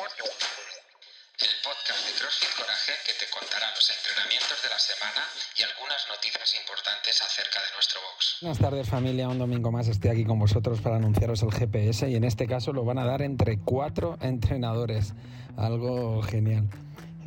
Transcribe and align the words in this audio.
el 0.00 1.56
podcast 1.62 2.00
de 2.08 2.12
CrossFit 2.16 2.48
Coraje 2.56 2.92
que 3.04 3.12
te 3.20 3.28
contará 3.28 3.68
los 3.76 3.84
entrenamientos 3.92 4.56
de 4.64 4.68
la 4.72 4.78
semana 4.80 5.20
y 5.58 5.62
algunas 5.62 6.00
noticias 6.08 6.56
importantes 6.56 7.20
acerca 7.20 7.60
de 7.60 7.68
nuestro 7.76 8.00
box. 8.00 8.38
Buenas 8.40 8.58
tardes 8.58 8.88
familia, 8.88 9.28
un 9.28 9.38
domingo 9.38 9.70
más 9.70 9.88
estoy 9.88 10.10
aquí 10.12 10.24
con 10.24 10.38
vosotros 10.38 10.80
para 10.80 10.96
anunciaros 10.96 11.42
el 11.42 11.52
GPS 11.52 12.08
y 12.08 12.16
en 12.16 12.24
este 12.24 12.46
caso 12.46 12.72
lo 12.72 12.84
van 12.86 12.96
a 12.96 13.04
dar 13.04 13.20
entre 13.20 13.58
cuatro 13.58 14.16
entrenadores, 14.22 15.12
algo 15.58 16.22
genial. 16.22 16.64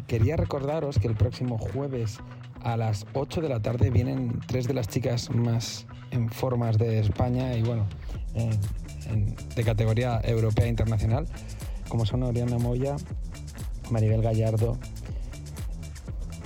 Quería 0.07 0.35
recordaros 0.35 0.97
que 0.97 1.05
el 1.07 1.15
próximo 1.15 1.59
jueves 1.59 2.17
a 2.63 2.75
las 2.75 3.05
8 3.13 3.41
de 3.41 3.49
la 3.49 3.61
tarde 3.61 3.91
vienen 3.91 4.41
tres 4.47 4.65
de 4.65 4.73
las 4.73 4.87
chicas 4.87 5.29
más 5.29 5.85
en 6.09 6.27
formas 6.31 6.79
de 6.79 7.01
España 7.01 7.53
y 7.53 7.61
bueno, 7.61 7.87
en- 8.33 8.59
de 9.53 9.63
categoría 9.63 10.19
europea 10.23 10.65
e 10.65 10.69
internacional, 10.69 11.27
como 11.89 12.05
son 12.05 12.23
Oriana 12.23 12.57
Moya, 12.57 12.95
Maribel 13.89 14.21
Gallardo 14.21 14.77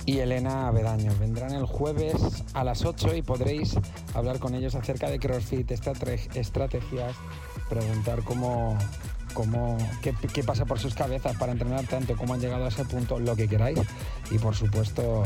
y 0.06 0.18
Elena 0.18 0.68
Avedaño. 0.68 1.12
Vendrán 1.20 1.52
el 1.52 1.66
jueves 1.66 2.44
a 2.54 2.64
las 2.64 2.84
8 2.84 3.14
y 3.16 3.22
podréis 3.22 3.76
hablar 4.14 4.38
con 4.38 4.54
ellos 4.54 4.74
acerca 4.74 5.10
de 5.10 5.18
CrossFit, 5.18 5.70
estrate- 5.70 6.28
estrategias, 6.34 7.14
preguntar 7.68 8.22
cómo, 8.24 8.76
cómo, 9.34 9.76
qué, 10.02 10.14
qué 10.32 10.42
pasa 10.42 10.64
por 10.64 10.78
sus 10.78 10.94
cabezas 10.94 11.36
para 11.36 11.52
entrenar 11.52 11.86
tanto, 11.86 12.16
cómo 12.16 12.34
han 12.34 12.40
llegado 12.40 12.64
a 12.64 12.68
ese 12.68 12.84
punto, 12.84 13.18
lo 13.20 13.36
que 13.36 13.48
queráis 13.48 13.78
y 14.30 14.38
por 14.38 14.54
supuesto 14.56 15.22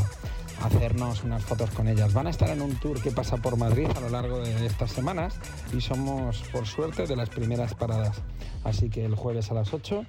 hacernos 0.62 1.24
unas 1.24 1.44
fotos 1.44 1.70
con 1.70 1.88
ellas. 1.88 2.12
Van 2.12 2.26
a 2.26 2.30
estar 2.30 2.50
en 2.50 2.62
un 2.62 2.74
tour 2.76 3.00
que 3.02 3.10
pasa 3.10 3.36
por 3.36 3.56
Madrid 3.56 3.88
a 3.96 4.00
lo 4.00 4.08
largo 4.08 4.38
de 4.40 4.66
estas 4.66 4.90
semanas 4.92 5.34
y 5.76 5.80
somos 5.80 6.42
por 6.52 6.66
suerte 6.66 7.06
de 7.06 7.16
las 7.16 7.28
primeras 7.28 7.74
paradas. 7.74 8.22
Así 8.64 8.88
que 8.88 9.04
el 9.04 9.14
jueves 9.14 9.50
a 9.50 9.54
las 9.54 9.72
8 9.74 10.04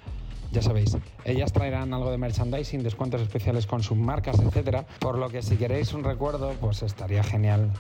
ya 0.52 0.62
sabéis, 0.62 0.96
ellas 1.26 1.52
traerán 1.52 1.96
algo 1.96 2.12
de 2.12 2.20
merchandising, 2.20 2.84
descuentos 2.84 3.22
especiales 3.22 3.66
con 3.66 3.82
sus 3.82 3.98
marcas, 3.98 4.40
etcétera. 4.40 4.86
Por 5.00 5.18
lo 5.18 5.28
que 5.30 5.42
si 5.42 5.56
queréis 5.56 5.94
un 5.94 6.04
recuerdo, 6.04 6.54
pues 6.62 6.84
estaría 6.84 7.24
genial 7.24 7.72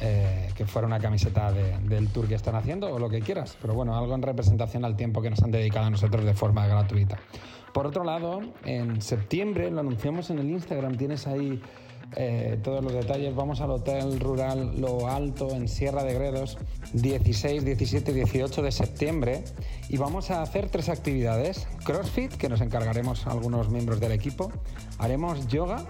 eh, 0.00 0.50
que 0.54 0.66
fuera 0.66 0.86
una 0.86 1.00
camiseta 1.00 1.50
de- 1.52 1.78
del 1.78 2.08
tour 2.08 2.28
que 2.28 2.34
están 2.34 2.54
haciendo 2.54 2.88
o 2.94 2.98
lo 2.98 3.08
que 3.08 3.20
quieras. 3.20 3.56
Pero 3.62 3.72
bueno, 3.72 3.96
algo 3.96 4.14
en 4.14 4.20
representación 4.22 4.84
al 4.84 4.94
tiempo 4.94 5.22
que 5.22 5.30
nos 5.30 5.42
han 5.42 5.50
dedicado 5.50 5.86
a 5.86 5.90
nosotros 5.90 6.24
de 6.24 6.34
forma 6.34 6.66
gratuita. 6.66 7.18
Por 7.72 7.86
otro 7.86 8.04
lado, 8.04 8.40
en 8.64 9.00
septiembre 9.00 9.70
lo 9.70 9.80
anunciamos 9.80 10.28
en 10.30 10.38
el 10.38 10.50
Instagram, 10.50 10.96
tienes 10.98 11.26
ahí 11.26 11.60
eh, 12.16 12.58
todos 12.62 12.82
los 12.82 12.92
detalles. 12.92 13.34
Vamos 13.34 13.60
al 13.60 13.70
Hotel 13.70 14.18
Rural 14.20 14.80
Lo 14.80 15.08
Alto 15.08 15.50
en 15.54 15.68
Sierra 15.68 16.04
de 16.04 16.14
Gredos, 16.14 16.58
16, 16.92 17.64
17 17.64 18.10
y 18.10 18.14
18 18.14 18.62
de 18.62 18.72
septiembre. 18.72 19.44
Y 19.88 19.96
vamos 19.96 20.30
a 20.30 20.42
hacer 20.42 20.68
tres 20.70 20.88
actividades. 20.88 21.66
CrossFit, 21.84 22.32
que 22.32 22.48
nos 22.48 22.60
encargaremos 22.60 23.26
algunos 23.26 23.70
miembros 23.70 24.00
del 24.00 24.12
equipo. 24.12 24.50
Haremos 24.98 25.46
yoga 25.48 25.84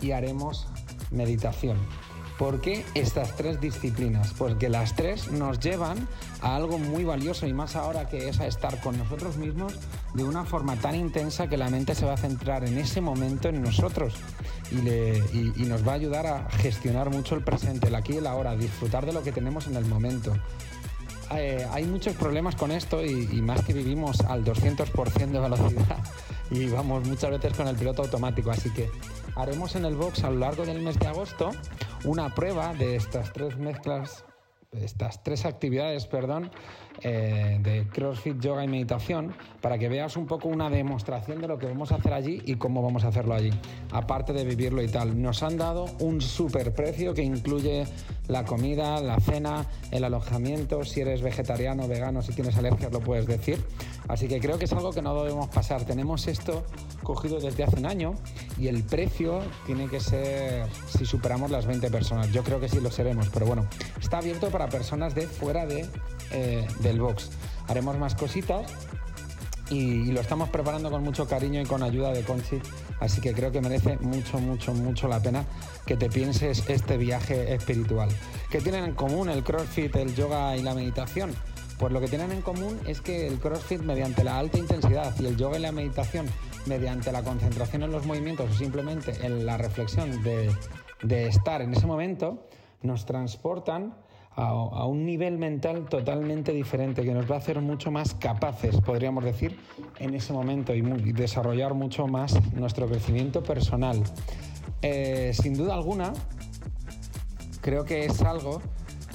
y 0.00 0.12
haremos 0.12 0.68
meditación. 1.10 1.78
¿Por 2.38 2.60
qué 2.60 2.84
estas 2.94 3.34
tres 3.34 3.60
disciplinas? 3.60 4.32
Pues 4.38 4.54
que 4.54 4.68
las 4.68 4.94
tres 4.94 5.32
nos 5.32 5.58
llevan 5.58 6.06
a 6.40 6.54
algo 6.54 6.78
muy 6.78 7.02
valioso 7.02 7.48
y 7.48 7.52
más 7.52 7.74
ahora 7.74 8.08
que 8.08 8.28
es 8.28 8.38
a 8.38 8.46
estar 8.46 8.80
con 8.80 8.96
nosotros 8.96 9.36
mismos 9.36 9.74
de 10.14 10.22
una 10.22 10.44
forma 10.44 10.76
tan 10.76 10.94
intensa 10.94 11.48
que 11.48 11.56
la 11.56 11.68
mente 11.68 11.96
se 11.96 12.06
va 12.06 12.12
a 12.12 12.16
centrar 12.16 12.64
en 12.64 12.78
ese 12.78 13.00
momento 13.00 13.48
en 13.48 13.60
nosotros 13.60 14.14
y 14.70 15.64
nos 15.64 15.86
va 15.86 15.92
a 15.92 15.94
ayudar 15.96 16.26
a 16.28 16.48
gestionar 16.50 17.10
mucho 17.10 17.34
el 17.34 17.42
presente, 17.42 17.88
el 17.88 17.96
aquí 17.96 18.12
y 18.14 18.18
el 18.18 18.26
ahora, 18.28 18.52
a 18.52 18.56
disfrutar 18.56 19.04
de 19.04 19.12
lo 19.12 19.24
que 19.24 19.32
tenemos 19.32 19.66
en 19.66 19.74
el 19.74 19.84
momento. 19.86 20.32
Eh, 21.34 21.66
hay 21.72 21.84
muchos 21.84 22.14
problemas 22.14 22.54
con 22.54 22.70
esto 22.70 23.04
y, 23.04 23.28
y 23.32 23.42
más 23.42 23.62
que 23.64 23.74
vivimos 23.74 24.20
al 24.20 24.44
200% 24.44 25.26
de 25.26 25.40
velocidad 25.40 25.98
y 26.50 26.66
vamos 26.68 27.06
muchas 27.06 27.30
veces 27.30 27.54
con 27.54 27.68
el 27.68 27.76
piloto 27.76 28.02
automático. 28.02 28.50
Así 28.50 28.72
que 28.72 28.90
haremos 29.36 29.74
en 29.76 29.84
el 29.84 29.94
box 29.94 30.24
a 30.24 30.30
lo 30.30 30.38
largo 30.38 30.64
del 30.64 30.80
mes 30.82 30.98
de 30.98 31.06
agosto 31.06 31.50
una 32.04 32.34
prueba 32.34 32.74
de 32.74 32.96
estas 32.96 33.32
tres 33.32 33.56
mezclas, 33.56 34.24
estas 34.72 35.22
tres 35.22 35.44
actividades, 35.44 36.06
perdón, 36.06 36.50
eh, 37.02 37.58
de 37.62 37.86
CrossFit, 37.88 38.40
yoga 38.40 38.64
y 38.64 38.68
meditación 38.68 39.32
para 39.60 39.78
que 39.78 39.88
veas 39.88 40.16
un 40.16 40.26
poco 40.26 40.48
una 40.48 40.68
demostración 40.68 41.40
de 41.40 41.46
lo 41.46 41.56
que 41.56 41.66
vamos 41.66 41.92
a 41.92 41.96
hacer 41.96 42.12
allí 42.12 42.42
y 42.44 42.56
cómo 42.56 42.82
vamos 42.82 43.04
a 43.04 43.08
hacerlo 43.08 43.34
allí, 43.34 43.50
aparte 43.92 44.32
de 44.32 44.44
vivirlo 44.44 44.82
y 44.82 44.88
tal. 44.88 45.20
Nos 45.20 45.42
han 45.44 45.56
dado 45.56 45.86
un 46.00 46.20
super 46.20 46.74
precio 46.74 47.14
que 47.14 47.22
incluye 47.22 47.84
la 48.26 48.44
comida, 48.44 49.00
la 49.00 49.20
cena, 49.20 49.64
el 49.92 50.02
alojamiento, 50.04 50.84
si 50.84 51.00
eres 51.00 51.22
vegetariano, 51.22 51.86
vegano, 51.86 52.20
si 52.20 52.32
tienes 52.32 52.56
alergias 52.56 52.92
lo 52.92 53.00
puedes 53.00 53.26
decir. 53.26 53.64
Así 54.08 54.26
que 54.26 54.40
creo 54.40 54.58
que 54.58 54.64
es 54.64 54.72
algo 54.72 54.90
que 54.92 55.02
no 55.02 55.14
debemos 55.22 55.48
pasar. 55.48 55.84
Tenemos 55.84 56.26
esto 56.26 56.64
cogido 57.02 57.38
desde 57.38 57.62
hace 57.62 57.76
un 57.76 57.86
año 57.86 58.14
y 58.58 58.68
el 58.68 58.82
precio 58.82 59.42
tiene 59.66 59.88
que 59.88 60.00
ser 60.00 60.66
si 60.88 61.04
superamos 61.04 61.50
las 61.50 61.66
20 61.66 61.90
personas. 61.90 62.32
Yo 62.32 62.42
creo 62.42 62.58
que 62.58 62.68
sí 62.68 62.80
lo 62.80 62.90
seremos, 62.90 63.28
pero 63.28 63.46
bueno, 63.46 63.66
está 64.00 64.18
abierto 64.18 64.48
para 64.48 64.68
personas 64.68 65.14
de 65.14 65.26
fuera 65.26 65.66
de, 65.66 65.86
eh, 66.32 66.66
del 66.80 67.00
box. 67.00 67.30
Haremos 67.68 67.98
más 67.98 68.14
cositas 68.14 68.70
y, 69.70 69.76
y 69.76 70.12
lo 70.12 70.20
estamos 70.20 70.48
preparando 70.48 70.90
con 70.90 71.04
mucho 71.04 71.26
cariño 71.26 71.60
y 71.60 71.66
con 71.66 71.82
ayuda 71.82 72.12
de 72.12 72.22
Conchi, 72.22 72.58
así 73.00 73.20
que 73.20 73.34
creo 73.34 73.52
que 73.52 73.60
merece 73.60 73.98
mucho, 73.98 74.38
mucho, 74.38 74.72
mucho 74.72 75.08
la 75.08 75.20
pena 75.20 75.44
que 75.84 75.96
te 75.96 76.08
pienses 76.08 76.64
este 76.68 76.96
viaje 76.96 77.52
espiritual. 77.54 78.08
¿Qué 78.50 78.62
tienen 78.62 78.84
en 78.84 78.94
común 78.94 79.28
el 79.28 79.44
CrossFit, 79.44 79.94
el 79.96 80.14
yoga 80.14 80.56
y 80.56 80.62
la 80.62 80.74
meditación? 80.74 81.34
Pues 81.78 81.92
lo 81.92 82.00
que 82.00 82.08
tienen 82.08 82.32
en 82.32 82.42
común 82.42 82.78
es 82.86 83.00
que 83.00 83.28
el 83.28 83.38
CrossFit 83.38 83.82
mediante 83.82 84.24
la 84.24 84.38
alta 84.38 84.58
intensidad 84.58 85.14
y 85.20 85.26
el 85.26 85.36
yoga 85.36 85.58
y 85.58 85.62
la 85.62 85.70
meditación 85.70 86.26
mediante 86.66 87.12
la 87.12 87.22
concentración 87.22 87.84
en 87.84 87.92
los 87.92 88.04
movimientos 88.04 88.50
o 88.50 88.54
simplemente 88.54 89.14
en 89.24 89.46
la 89.46 89.56
reflexión 89.56 90.22
de, 90.22 90.50
estar 91.28 91.62
en 91.62 91.72
ese 91.72 91.86
momento, 91.86 92.48
nos 92.82 93.06
transportan 93.06 93.94
a, 94.34 94.84
un 94.86 95.04
nivel 95.04 95.38
mental 95.38 95.86
totalmente 95.88 96.52
diferente 96.52 97.04
que 97.04 97.12
nos 97.12 97.30
va 97.30 97.36
a 97.36 97.38
hacer 97.38 97.60
mucho 97.60 97.90
más 97.90 98.14
capaces, 98.14 98.80
podríamos 98.80 99.24
decir, 99.24 99.58
en 99.98 100.14
ese 100.14 100.32
momento 100.32 100.74
y 100.74 100.82
desarrollar 101.12 101.74
mucho 101.74 102.06
más 102.06 102.38
nuestro 102.54 102.86
crecimiento 102.86 103.42
personal. 103.42 104.02
Eh, 104.82 105.32
sin 105.32 105.54
duda 105.54 105.74
alguna, 105.74 106.12
creo 107.60 107.84
que 107.84 108.04
es 108.04 108.22
algo 108.22 108.62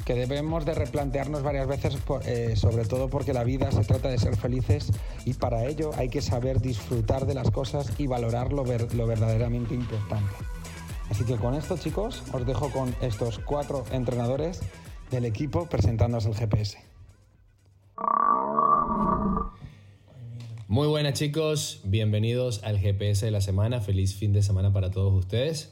que 0.06 0.16
debemos 0.16 0.66
de 0.66 0.74
replantearnos 0.74 1.44
varias 1.44 1.68
veces, 1.68 1.98
eh, 2.26 2.56
sobre 2.56 2.86
todo 2.86 3.10
porque 3.10 3.34
la 3.34 3.44
vida 3.44 3.72
se 3.72 3.84
trata 3.84 4.10
de 4.10 4.18
ser 4.18 4.36
felices 4.36 4.92
y 5.26 5.34
para 5.34 5.66
ello 5.66 5.92
hay 5.98 6.10
que 6.10 6.22
saber 6.22 6.60
disfrutar 6.60 7.26
de 7.26 7.34
las 7.34 7.52
cosas 7.52 7.92
y 7.98 8.08
valorar 8.08 8.52
lo, 8.52 8.64
lo 8.64 9.08
verdaderamente 9.08 9.74
importante. 9.74 10.34
Así 11.10 11.24
que 11.26 11.36
con 11.36 11.54
esto 11.54 11.78
chicos 11.78 12.24
os 12.34 12.46
dejo 12.46 12.70
con 12.72 12.94
estos 13.02 13.40
cuatro 13.40 13.86
entrenadores 13.92 14.62
del 15.12 15.26
equipo 15.26 15.68
presentándose 15.68 16.30
el 16.30 16.36
GPS. 16.36 16.80
Muy 20.68 20.88
buenas 20.88 21.14
chicos, 21.14 21.82
bienvenidos 21.84 22.64
al 22.64 22.80
GPS 22.80 23.26
de 23.26 23.32
la 23.32 23.42
semana, 23.42 23.80
feliz 23.80 24.16
fin 24.16 24.34
de 24.34 24.42
semana 24.42 24.74
para 24.74 24.90
todos 24.90 25.14
ustedes. 25.14 25.72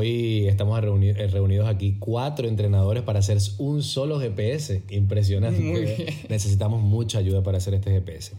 Hoy 0.00 0.46
estamos 0.46 0.80
reuni- 0.80 1.16
eh, 1.16 1.26
reunidos 1.26 1.68
aquí 1.68 1.96
cuatro 1.98 2.46
entrenadores 2.46 3.02
para 3.02 3.18
hacer 3.18 3.38
un 3.58 3.82
solo 3.82 4.20
GPS, 4.20 4.84
impresionante. 4.88 6.14
Necesitamos 6.28 6.80
mucha 6.80 7.18
ayuda 7.18 7.42
para 7.42 7.58
hacer 7.58 7.74
este 7.74 7.90
GPS. 7.90 8.34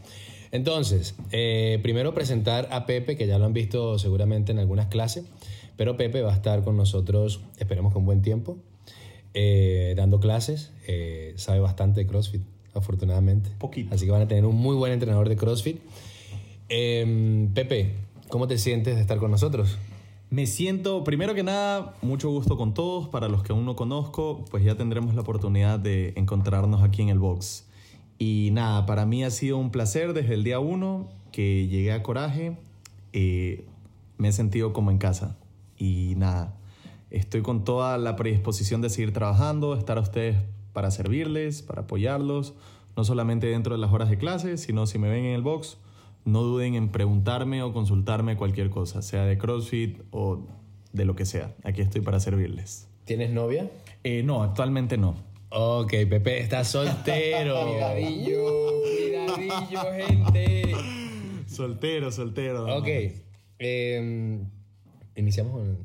Entonces, 0.54 1.14
eh, 1.34 1.80
primero 1.84 2.14
presentar 2.14 2.70
a 2.72 2.86
Pepe, 2.86 3.18
que 3.18 3.28
ya 3.28 3.38
lo 3.38 3.44
han 3.44 3.52
visto 3.52 4.00
seguramente 4.00 4.54
en 4.54 4.60
algunas 4.60 4.88
clases, 4.88 5.26
pero 5.76 5.98
Pepe 5.98 6.22
va 6.22 6.32
a 6.32 6.36
estar 6.38 6.64
con 6.64 6.78
nosotros, 6.78 7.42
esperemos 7.58 7.92
con 7.92 8.06
buen 8.06 8.22
tiempo, 8.22 8.58
eh, 9.34 9.94
dando 9.98 10.22
clases, 10.22 10.72
eh, 10.88 11.34
sabe 11.36 11.60
bastante 11.60 12.00
de 12.00 12.08
CrossFit, 12.08 12.44
afortunadamente. 12.74 13.50
Poquito. 13.60 13.94
Así 13.94 14.06
que 14.06 14.12
van 14.12 14.22
a 14.22 14.28
tener 14.30 14.46
un 14.46 14.56
muy 14.56 14.78
buen 14.78 14.94
entrenador 14.94 15.28
de 15.28 15.36
CrossFit. 15.36 15.82
Eh, 16.70 17.50
Pepe, 17.54 17.92
¿cómo 18.30 18.48
te 18.48 18.58
sientes 18.58 18.96
de 18.96 19.02
estar 19.02 19.18
con 19.18 19.32
nosotros? 19.32 19.78
Me 20.32 20.48
siento, 20.48 21.04
primero 21.04 21.36
que 21.36 21.44
nada, 21.44 21.94
mucho 22.02 22.30
gusto 22.30 22.56
con 22.56 22.74
todos. 22.74 23.10
Para 23.10 23.28
los 23.28 23.44
que 23.44 23.52
aún 23.52 23.66
no 23.66 23.76
conozco, 23.76 24.46
pues 24.50 24.64
ya 24.64 24.76
tendremos 24.76 25.14
la 25.14 25.24
oportunidad 25.24 25.78
de 25.78 26.14
encontrarnos 26.16 26.84
aquí 26.84 27.02
en 27.02 27.10
el 27.10 27.20
box. 27.20 27.68
Y 28.18 28.48
nada, 28.54 28.86
para 28.86 29.06
mí 29.06 29.26
ha 29.26 29.30
sido 29.30 29.58
un 29.58 29.72
placer 29.72 30.14
desde 30.14 30.36
el 30.36 30.46
día 30.46 30.60
uno 30.60 31.10
que 31.34 31.68
llegué 31.68 31.92
a 31.92 32.02
Coraje. 32.02 32.58
eh, 33.12 33.66
me 34.18 34.30
he 34.30 34.32
sentido 34.32 34.72
como 34.72 34.90
en 34.90 35.00
casa. 35.00 35.38
Y 35.78 36.14
nada, 36.16 36.56
estoy 37.10 37.42
con 37.42 37.66
toda 37.66 37.98
la 37.98 38.16
predisposición 38.16 38.82
de 38.82 38.90
seguir 38.90 39.12
trabajando, 39.12 39.76
estar 39.76 39.98
a 39.98 40.02
ustedes 40.02 40.38
para 40.72 40.92
servirles, 40.92 41.62
para 41.62 41.82
apoyarlos, 41.82 42.54
no 42.96 43.04
solamente 43.04 43.48
dentro 43.48 43.76
de 43.76 43.82
las 43.82 43.92
horas 43.92 44.10
de 44.10 44.18
clase, 44.18 44.56
sino 44.56 44.86
si 44.86 44.98
me 44.98 45.10
ven 45.10 45.26
en 45.26 45.36
el 45.36 45.42
box, 45.42 45.78
no 46.26 46.42
duden 46.44 46.76
en 46.76 46.90
preguntarme 46.90 47.64
o 47.64 47.74
consultarme 47.74 48.38
cualquier 48.38 48.70
cosa, 48.70 49.02
sea 49.02 49.26
de 49.26 49.38
CrossFit 49.38 50.00
o 50.12 50.46
de 50.94 51.06
lo 51.06 51.16
que 51.16 51.26
sea. 51.26 51.56
Aquí 51.64 51.82
estoy 51.82 52.02
para 52.02 52.20
servirles. 52.20 52.88
¿Tienes 53.06 53.32
novia? 53.32 53.70
Eh, 54.04 54.24
no, 54.24 54.44
actualmente 54.44 54.98
no. 54.98 55.16
Ok, 55.50 55.92
Pepe 56.10 56.40
está 56.40 56.64
soltero. 56.64 57.68
Cuidadillo, 57.72 58.82
cuidadillo, 58.82 59.82
gente. 60.08 60.72
Soltero, 61.48 62.12
soltero. 62.12 62.78
Ok. 62.78 62.88
eh, 63.60 64.40
iniciamos 65.16 65.54
con- 65.54 65.78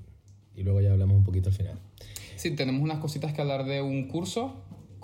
y 0.55 0.63
luego 0.63 0.81
ya 0.81 0.93
hablamos 0.93 1.17
un 1.17 1.25
poquito 1.25 1.49
al 1.51 1.55
final. 1.55 1.79
Sí, 2.37 2.55
tenemos 2.55 2.81
unas 2.83 2.99
cositas 2.99 3.33
que 3.33 3.41
hablar 3.41 3.65
de 3.65 3.83
un 3.83 4.09
curso, 4.09 4.55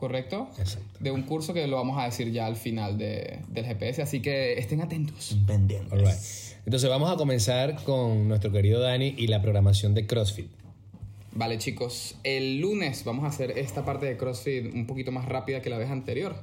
¿correcto? 0.02 0.48
Exacto. 0.58 0.98
De 0.98 1.12
un 1.12 1.22
curso 1.22 1.54
que 1.54 1.64
lo 1.68 1.76
vamos 1.76 1.96
a 1.96 2.06
decir 2.06 2.32
ya 2.32 2.46
al 2.46 2.56
final 2.56 2.98
de- 2.98 3.38
del 3.48 3.64
GPS, 3.64 4.02
así 4.02 4.18
que 4.20 4.54
estén 4.54 4.80
atentos. 4.80 5.36
Pendientes. 5.46 5.92
All 5.92 6.00
right. 6.00 6.18
Entonces 6.66 6.90
vamos 6.90 7.08
a 7.08 7.16
comenzar 7.16 7.76
con 7.84 8.26
nuestro 8.26 8.50
querido 8.50 8.80
Dani 8.80 9.14
y 9.16 9.28
la 9.28 9.40
programación 9.40 9.94
de 9.94 10.04
CrossFit. 10.08 10.48
Vale, 11.34 11.56
chicos, 11.58 12.16
el 12.24 12.58
lunes 12.60 13.04
vamos 13.04 13.24
a 13.24 13.28
hacer 13.28 13.56
esta 13.56 13.84
parte 13.84 14.06
de 14.06 14.16
CrossFit 14.16 14.74
un 14.74 14.88
poquito 14.88 15.12
más 15.12 15.24
rápida 15.26 15.62
que 15.62 15.70
la 15.70 15.78
vez 15.78 15.88
anterior. 15.90 16.34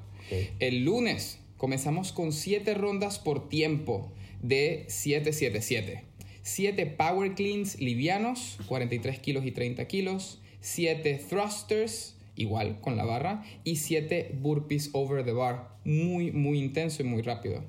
El 0.59 0.85
lunes 0.85 1.39
comenzamos 1.57 2.13
con 2.13 2.31
7 2.31 2.73
rondas 2.75 3.19
por 3.19 3.49
tiempo 3.49 4.09
de 4.41 4.85
777. 4.87 6.05
7 6.43 6.85
power 6.85 7.35
cleans 7.35 7.77
livianos, 7.81 8.57
43 8.67 9.19
kilos 9.19 9.45
y 9.45 9.51
30 9.51 9.85
kilos. 9.85 10.39
7 10.61 11.21
thrusters, 11.29 12.15
igual 12.39 12.81
con 12.81 12.97
la 12.97 13.05
barra. 13.05 13.43
Y 13.63 13.75
7 13.75 14.37
burpees 14.41 14.89
over 14.93 15.23
the 15.23 15.33
bar. 15.33 15.77
Muy, 15.85 16.31
muy 16.31 16.57
intenso 16.57 17.03
y 17.03 17.05
muy 17.05 17.21
rápido. 17.21 17.63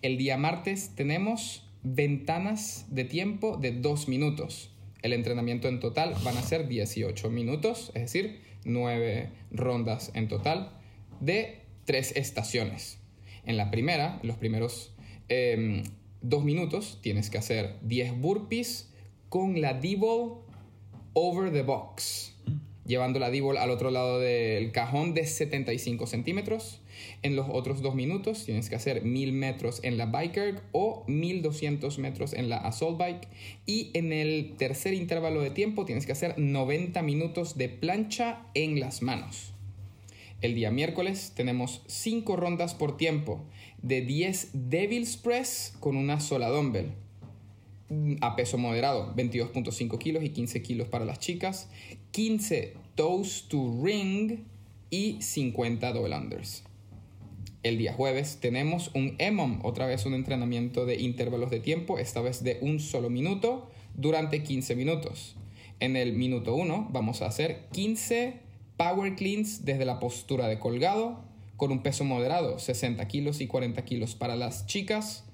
El 0.00 0.16
día 0.16 0.38
martes 0.38 0.92
tenemos 0.94 1.68
ventanas 1.82 2.86
de 2.88 3.04
tiempo 3.04 3.58
de 3.58 3.72
2 3.72 4.08
minutos. 4.08 4.70
El 5.02 5.12
entrenamiento 5.12 5.68
en 5.68 5.80
total 5.80 6.14
van 6.24 6.36
a 6.36 6.42
ser 6.42 6.68
18 6.68 7.30
minutos, 7.30 7.92
es 7.94 8.02
decir, 8.02 8.40
9 8.64 9.30
rondas 9.52 10.10
en 10.14 10.28
total 10.28 10.72
de 11.20 11.60
3 11.84 12.16
estaciones. 12.16 12.98
En 13.44 13.56
la 13.56 13.70
primera, 13.70 14.18
los 14.22 14.36
primeros 14.36 14.94
2 15.28 16.44
minutos, 16.44 16.98
tienes 17.02 17.30
que 17.30 17.38
hacer 17.38 17.76
10 17.82 18.20
burpees 18.20 18.92
con 19.28 19.60
la 19.60 19.74
D-ball 19.74 20.40
over 21.12 21.52
the 21.52 21.62
box, 21.62 22.35
llevando 22.86 23.18
la 23.18 23.30
D-ball 23.30 23.58
al 23.58 23.70
otro 23.70 23.90
lado 23.90 24.18
del 24.20 24.72
cajón 24.72 25.14
de 25.14 25.26
75 25.26 26.06
centímetros. 26.06 26.80
En 27.22 27.36
los 27.36 27.46
otros 27.50 27.82
dos 27.82 27.94
minutos 27.94 28.44
tienes 28.44 28.68
que 28.68 28.76
hacer 28.76 29.04
1000 29.04 29.32
metros 29.32 29.80
en 29.82 29.98
la 29.98 30.06
bike 30.06 30.62
o 30.72 31.04
1200 31.06 31.98
metros 31.98 32.32
en 32.32 32.48
la 32.48 32.58
assault 32.58 32.98
bike. 32.98 33.28
Y 33.66 33.90
en 33.94 34.12
el 34.12 34.54
tercer 34.56 34.94
intervalo 34.94 35.42
de 35.42 35.50
tiempo 35.50 35.84
tienes 35.84 36.06
que 36.06 36.12
hacer 36.12 36.38
90 36.38 37.02
minutos 37.02 37.58
de 37.58 37.68
plancha 37.68 38.46
en 38.54 38.80
las 38.80 39.02
manos. 39.02 39.52
El 40.42 40.54
día 40.54 40.70
miércoles 40.70 41.32
tenemos 41.34 41.82
5 41.86 42.36
rondas 42.36 42.74
por 42.74 42.96
tiempo 42.96 43.44
de 43.82 44.02
10 44.02 44.50
Devil's 44.52 45.16
Press 45.16 45.74
con 45.80 45.96
una 45.96 46.20
sola 46.20 46.48
dumbbell 46.48 46.92
a 48.20 48.34
peso 48.34 48.58
moderado, 48.58 49.14
22.5 49.14 49.98
kilos 49.98 50.24
y 50.24 50.30
15 50.30 50.62
kilos 50.62 50.88
para 50.88 51.04
las 51.04 51.20
chicas, 51.20 51.68
15 52.16 52.72
toes 52.94 53.44
to 53.48 53.78
ring 53.84 54.46
y 54.88 55.20
50 55.20 55.92
double 55.92 56.16
unders. 56.16 56.64
El 57.62 57.76
día 57.76 57.92
jueves 57.92 58.38
tenemos 58.40 58.90
un 58.94 59.16
EMOM, 59.18 59.60
otra 59.62 59.84
vez 59.84 60.06
un 60.06 60.14
entrenamiento 60.14 60.86
de 60.86 60.98
intervalos 60.98 61.50
de 61.50 61.60
tiempo, 61.60 61.98
esta 61.98 62.22
vez 62.22 62.42
de 62.42 62.56
un 62.62 62.80
solo 62.80 63.10
minuto 63.10 63.68
durante 63.96 64.42
15 64.42 64.76
minutos. 64.76 65.36
En 65.78 65.94
el 65.94 66.14
minuto 66.14 66.54
1 66.54 66.88
vamos 66.90 67.20
a 67.20 67.26
hacer 67.26 67.66
15 67.72 68.40
power 68.78 69.14
cleans 69.14 69.66
desde 69.66 69.84
la 69.84 70.00
postura 70.00 70.48
de 70.48 70.58
colgado 70.58 71.22
con 71.58 71.70
un 71.70 71.82
peso 71.82 72.04
moderado, 72.04 72.58
60 72.58 73.06
kilos 73.08 73.42
y 73.42 73.46
40 73.46 73.84
kilos 73.84 74.14
para 74.14 74.36
las 74.36 74.64
chicas. 74.64 75.26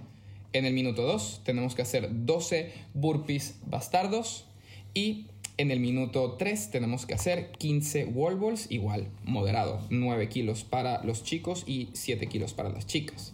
En 0.53 0.65
el 0.65 0.75
minuto 0.75 1.03
2 1.03 1.43
tenemos 1.45 1.77
que 1.77 1.83
hacer 1.83 2.09
12 2.11 2.73
burpees 2.93 3.61
bastardos. 3.67 4.49
Y 4.95 5.29
en 5.63 5.71
el 5.71 5.79
minuto 5.79 6.33
3 6.33 6.73
tenemos 6.73 7.07
que 7.07 7.15
hacer 7.15 7.53
15 7.53 8.07
wall 8.07 8.35
balls, 8.35 8.69
igual, 8.69 9.07
moderado. 9.23 9.79
9 9.91 10.29
kilos 10.29 10.65
para 10.65 11.05
los 11.05 11.23
chicos 11.23 11.63
y 11.69 11.89
7 11.93 12.27
kilos 12.27 12.53
para 12.53 12.69
las 12.69 12.89
chicas. 12.89 13.33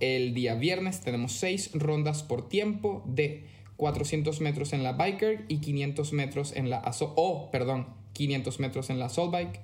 El 0.00 0.34
día 0.34 0.56
viernes 0.56 1.02
tenemos 1.02 1.34
6 1.34 1.70
rondas 1.74 2.24
por 2.24 2.48
tiempo 2.48 3.04
de 3.06 3.44
400 3.76 4.40
metros 4.40 4.72
en 4.72 4.82
la 4.82 4.94
biker 4.94 5.44
y 5.46 5.58
500 5.58 6.12
metros 6.12 6.52
en 6.56 6.68
la 6.68 6.78
assault, 6.78 7.12
oh, 7.14 7.48
perdón, 7.52 7.86
500 8.14 8.58
metros 8.58 8.90
en 8.90 8.98
la 8.98 9.04
assault 9.04 9.30
bike. 9.30 9.60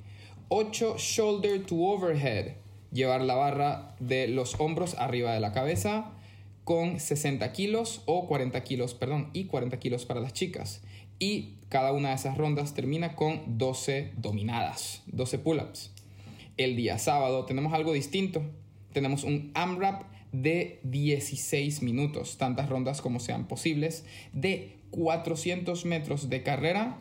8 0.51 0.99
shoulder 0.99 1.67
to 1.67 1.75
overhead, 1.75 2.59
llevar 2.93 3.23
la 3.23 3.35
barra 3.35 3.97
de 3.99 4.29
los 4.29 4.55
hombros 4.61 4.95
arriba 4.99 5.35
de 5.35 5.41
la 5.41 5.51
cabeza 5.51 6.13
con 6.63 7.01
60 7.01 7.51
kilos 7.53 8.03
o 8.05 8.29
40 8.29 8.63
kilos, 8.63 8.95
perdón, 8.95 9.31
y 9.33 9.47
40 9.47 9.81
kilos 9.81 10.05
para 10.05 10.21
las 10.21 10.35
chicas. 10.35 10.83
Y 11.19 11.55
cada 11.69 11.93
una 11.93 12.11
de 12.11 12.15
esas 12.15 12.37
rondas 12.39 12.75
termina 12.75 13.15
con 13.17 13.59
12 13.59 14.13
dominadas, 14.17 15.03
12 15.07 15.39
pull-ups. 15.39 15.91
El 16.57 16.77
día 16.77 16.99
sábado 16.99 17.45
tenemos 17.45 17.73
algo 17.73 17.93
distinto. 17.93 18.43
Tenemos 18.93 19.25
un 19.25 19.51
AMRAP 19.55 20.03
de 20.33 20.81
16 20.85 21.83
minutos, 21.83 22.37
tantas 22.39 22.69
rondas 22.69 23.01
como 23.01 23.21
sean 23.21 23.47
posibles, 23.49 24.05
de 24.33 24.77
400 24.91 25.85
metros 25.85 26.29
de 26.31 26.43
carrera, 26.43 26.99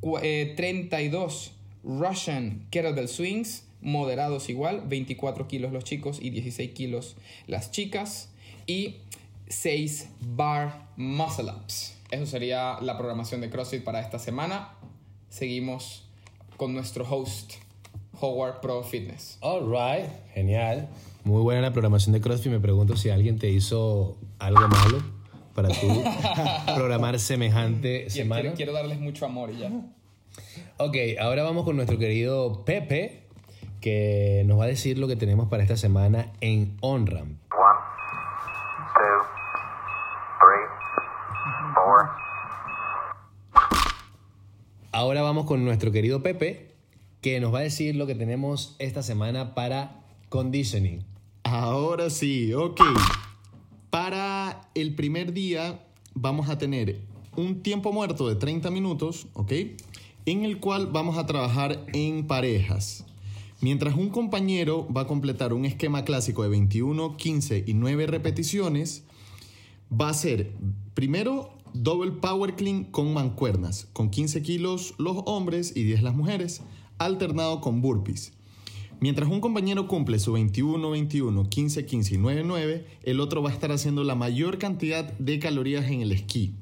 cu- 0.00 0.18
eh, 0.22 0.52
32 0.56 1.52
Russian 1.84 2.66
Kettlebell 2.70 3.08
Swings, 3.08 3.64
moderados 3.80 4.48
igual, 4.50 4.82
24 4.86 5.48
kilos 5.48 5.72
los 5.72 5.84
chicos 5.84 6.18
y 6.20 6.30
16 6.30 6.72
kilos 6.72 7.16
las 7.46 7.70
chicas, 7.70 8.30
y 8.66 8.96
6 9.48 10.08
Bar 10.20 10.88
Muscle 10.96 11.50
Ups. 11.50 11.96
Eso 12.10 12.26
sería 12.26 12.78
la 12.80 12.96
programación 12.98 13.40
de 13.40 13.50
CrossFit 13.50 13.84
para 13.84 14.00
esta 14.00 14.18
semana. 14.18 14.70
Seguimos 15.28 16.08
con 16.56 16.74
nuestro 16.74 17.04
host, 17.08 17.52
Howard 18.20 18.60
Pro 18.60 18.82
Fitness. 18.82 19.38
All 19.40 19.62
right, 19.70 20.08
genial. 20.34 20.88
Muy 21.24 21.42
buena 21.42 21.60
la 21.60 21.72
programación 21.72 22.12
de 22.12 22.20
CrossFit. 22.20 22.50
Me 22.50 22.60
pregunto 22.60 22.96
si 22.96 23.10
alguien 23.10 23.38
te 23.38 23.48
hizo 23.50 24.16
algo 24.38 24.66
malo 24.68 25.02
para 25.54 25.68
tú 25.68 25.86
programar 26.74 27.18
semejante 27.20 28.06
Quiero, 28.06 28.10
semana. 28.10 28.40
quiero- 28.42 28.56
quiero 28.56 28.72
darles 28.72 28.98
mucho 29.00 29.24
amor 29.26 29.50
y 29.50 29.58
ya. 29.58 29.70
Ok, 30.78 30.96
ahora 31.20 31.42
vamos 31.42 31.64
con 31.64 31.76
nuestro 31.76 31.98
querido 31.98 32.64
Pepe, 32.64 33.24
que 33.80 34.42
nos 34.46 34.58
va 34.58 34.64
a 34.64 34.68
decir 34.68 34.98
lo 34.98 35.06
que 35.08 35.16
tenemos 35.16 35.48
para 35.48 35.62
esta 35.62 35.76
semana 35.76 36.32
en 36.40 36.76
OnRamp. 36.80 37.38
Ahora 45.00 45.22
vamos 45.22 45.46
con 45.46 45.64
nuestro 45.64 45.92
querido 45.92 46.22
Pepe, 46.22 46.74
que 47.22 47.40
nos 47.40 47.54
va 47.54 47.60
a 47.60 47.62
decir 47.62 47.96
lo 47.96 48.06
que 48.06 48.14
tenemos 48.14 48.76
esta 48.78 49.02
semana 49.02 49.54
para 49.54 50.04
conditioning. 50.28 51.06
Ahora 51.42 52.10
sí, 52.10 52.52
ok. 52.52 52.82
Para 53.88 54.68
el 54.74 54.94
primer 54.94 55.32
día 55.32 55.82
vamos 56.12 56.50
a 56.50 56.58
tener 56.58 57.00
un 57.34 57.62
tiempo 57.62 57.92
muerto 57.92 58.28
de 58.28 58.34
30 58.34 58.70
minutos, 58.70 59.28
¿ok? 59.32 59.52
En 60.26 60.44
el 60.44 60.60
cual 60.60 60.88
vamos 60.88 61.16
a 61.16 61.24
trabajar 61.24 61.82
en 61.94 62.26
parejas. 62.26 63.06
Mientras 63.62 63.94
un 63.94 64.10
compañero 64.10 64.86
va 64.94 65.00
a 65.00 65.06
completar 65.06 65.54
un 65.54 65.64
esquema 65.64 66.04
clásico 66.04 66.42
de 66.42 66.50
21, 66.50 67.16
15 67.16 67.64
y 67.66 67.72
9 67.72 68.06
repeticiones, 68.06 69.04
va 69.90 70.10
a 70.10 70.14
ser 70.14 70.52
primero 70.92 71.54
double 71.74 72.12
power 72.12 72.54
clean 72.56 72.84
con 72.84 73.12
mancuernas, 73.12 73.88
con 73.92 74.10
15 74.10 74.42
kilos 74.42 74.94
los 74.98 75.18
hombres 75.26 75.76
y 75.76 75.84
10 75.84 76.02
las 76.02 76.14
mujeres, 76.14 76.62
alternado 76.98 77.60
con 77.60 77.80
burpees. 77.80 78.32
Mientras 79.00 79.30
un 79.30 79.40
compañero 79.40 79.88
cumple 79.88 80.18
su 80.18 80.32
21, 80.32 80.90
21, 80.90 81.48
15, 81.48 81.86
15 81.86 82.14
y 82.14 82.18
9, 82.18 82.42
9, 82.44 82.86
el 83.02 83.20
otro 83.20 83.42
va 83.42 83.48
a 83.48 83.52
estar 83.52 83.72
haciendo 83.72 84.04
la 84.04 84.14
mayor 84.14 84.58
cantidad 84.58 85.10
de 85.18 85.38
calorías 85.38 85.90
en 85.90 86.02
el 86.02 86.12
esquí. 86.12 86.54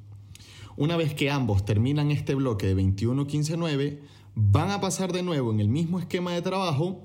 Una 0.77 0.97
vez 0.97 1.15
que 1.15 1.31
ambos 1.31 1.65
terminan 1.65 2.13
este 2.13 2.37
bloque 2.37 2.69
de 2.69 2.75
21, 2.75 3.27
15, 3.27 3.57
9, 3.57 4.03
van 4.37 4.71
a 4.71 4.81
pasar 4.81 5.13
de 5.13 5.25
nuevo 5.25 5.51
en 5.51 5.59
el 5.59 5.69
mismo 5.69 5.99
esquema 5.99 6.33
de 6.33 6.43
trabajo, 6.43 7.05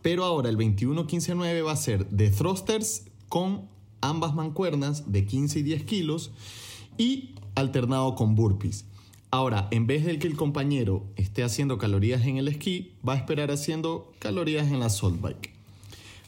pero 0.00 0.24
ahora 0.24 0.48
el 0.48 0.56
21, 0.56 1.06
15, 1.06 1.34
9 1.34 1.60
va 1.60 1.72
a 1.72 1.76
ser 1.76 2.08
de 2.08 2.30
thrusters 2.30 3.04
con 3.28 3.68
ambas 4.00 4.34
mancuernas 4.34 5.12
de 5.12 5.26
15 5.26 5.58
y 5.58 5.62
10 5.62 5.84
kilos 5.84 6.32
y 7.00 7.30
alternado 7.54 8.14
con 8.14 8.34
burpees. 8.34 8.84
Ahora, 9.30 9.68
en 9.70 9.86
vez 9.86 10.04
de 10.04 10.18
que 10.18 10.26
el 10.26 10.36
compañero 10.36 11.06
esté 11.16 11.42
haciendo 11.42 11.78
calorías 11.78 12.26
en 12.26 12.36
el 12.36 12.46
esquí, 12.46 12.92
va 13.08 13.14
a 13.14 13.16
esperar 13.16 13.50
haciendo 13.50 14.12
calorías 14.18 14.66
en 14.66 14.80
la 14.80 14.90
salt 14.90 15.18
bike. 15.18 15.50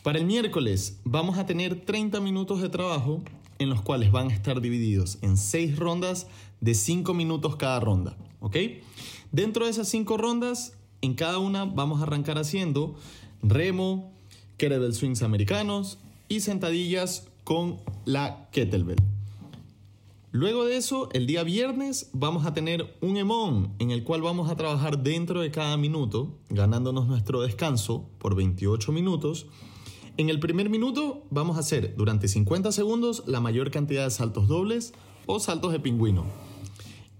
Para 0.02 0.18
el 0.18 0.24
miércoles 0.24 0.98
vamos 1.04 1.36
a 1.36 1.44
tener 1.44 1.84
30 1.84 2.20
minutos 2.20 2.62
de 2.62 2.70
trabajo 2.70 3.20
en 3.58 3.68
los 3.68 3.82
cuales 3.82 4.12
van 4.12 4.30
a 4.30 4.34
estar 4.34 4.62
divididos 4.62 5.18
en 5.20 5.36
6 5.36 5.76
rondas 5.76 6.26
de 6.62 6.74
5 6.74 7.12
minutos 7.12 7.56
cada 7.56 7.78
ronda, 7.78 8.16
¿ok? 8.40 8.56
Dentro 9.30 9.66
de 9.66 9.72
esas 9.72 9.88
5 9.88 10.16
rondas, 10.16 10.72
en 11.02 11.12
cada 11.12 11.38
una 11.38 11.66
vamos 11.66 12.00
a 12.00 12.04
arrancar 12.04 12.38
haciendo 12.38 12.96
remo, 13.42 14.10
kettlebell 14.56 14.94
swings 14.94 15.22
americanos 15.22 15.98
y 16.28 16.40
sentadillas 16.40 17.28
con 17.44 17.76
la 18.06 18.48
kettlebell. 18.52 19.11
Luego 20.34 20.64
de 20.64 20.78
eso, 20.78 21.10
el 21.12 21.26
día 21.26 21.42
viernes 21.42 22.08
vamos 22.14 22.46
a 22.46 22.54
tener 22.54 22.96
un 23.02 23.18
EMON 23.18 23.74
en 23.78 23.90
el 23.90 24.02
cual 24.02 24.22
vamos 24.22 24.50
a 24.50 24.56
trabajar 24.56 25.02
dentro 25.02 25.42
de 25.42 25.50
cada 25.50 25.76
minuto, 25.76 26.38
ganándonos 26.48 27.06
nuestro 27.06 27.42
descanso 27.42 28.08
por 28.18 28.34
28 28.34 28.92
minutos. 28.92 29.44
En 30.16 30.30
el 30.30 30.40
primer 30.40 30.70
minuto 30.70 31.26
vamos 31.28 31.58
a 31.58 31.60
hacer 31.60 31.94
durante 31.98 32.28
50 32.28 32.72
segundos 32.72 33.24
la 33.26 33.42
mayor 33.42 33.70
cantidad 33.70 34.04
de 34.04 34.10
saltos 34.10 34.48
dobles 34.48 34.94
o 35.26 35.38
saltos 35.38 35.70
de 35.70 35.80
pingüino. 35.80 36.24